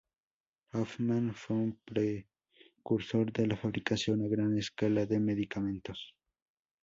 Hoffmann 0.73 1.35
fue 1.35 1.57
un 1.57 1.79
precursor 1.85 3.31
de 3.31 3.45
la 3.45 3.55
fabricación 3.55 4.23
a 4.23 4.27
gran 4.29 4.57
escala 4.57 5.05
de 5.05 5.19
medicamentos. 5.19 6.15